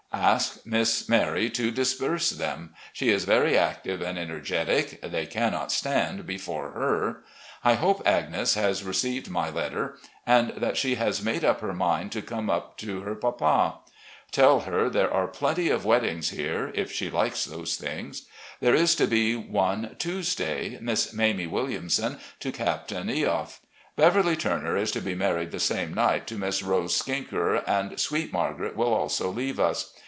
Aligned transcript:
Ask 0.13 0.65
Miss 0.65 1.07
Mary 1.07 1.49
to 1.51 1.71
disperse 1.71 2.31
them. 2.31 2.75
She 2.91 3.09
is 3.09 3.23
very 3.23 3.57
active 3.57 4.01
and 4.01 4.19
energetic; 4.19 4.99
they 5.01 5.25
cannot 5.25 5.71
stand 5.71 6.27
before 6.27 6.71
her.... 6.71 7.23
I 7.63 7.75
hope 7.75 8.05
Agnes 8.05 8.55
has 8.55 8.83
received 8.83 9.29
my 9.29 9.49
letter, 9.49 9.97
and 10.27 10.49
that 10.57 10.75
she 10.75 10.95
has 10.95 11.21
made 11.23 11.45
up 11.45 11.61
her 11.61 11.73
mind 11.73 12.11
to 12.11 12.21
come 12.21 12.49
up 12.49 12.77
to 12.79 13.01
her 13.01 13.15
papa. 13.15 13.77
Tell 14.33 14.61
her 14.61 14.89
there 14.89 15.11
are 15.11 15.27
plenty 15.29 15.69
of 15.69 15.85
weddings 15.85 16.31
here, 16.31 16.73
if 16.75 16.91
she 16.91 17.09
likes 17.09 17.45
those 17.45 17.77
things. 17.77 18.23
There 18.59 18.75
is 18.75 18.95
to 18.95 19.07
be 19.07 19.37
one 19.37 19.95
Tuesday— 19.97 20.77
Miss 20.81 21.13
Mamie 21.13 21.47
Williamson 21.47 22.19
to 22.41 22.51
Captain 22.51 23.07
Eoff. 23.07 23.59
Beverley 23.95 24.35
Turner 24.35 24.75
is 24.75 24.91
to 24.91 25.01
be 25.01 25.15
married 25.15 25.51
the 25.51 25.59
same 25.59 25.93
night, 25.93 26.27
to 26.27 26.35
Miss 26.35 26.61
Rose 26.61 26.95
Sicker, 26.97 27.55
and 27.65 27.97
sweet 27.97 28.33
Margaret 28.33 28.75
will 28.75 28.93
also 28.93 29.29
leave 29.31 29.59
us. 29.59 29.93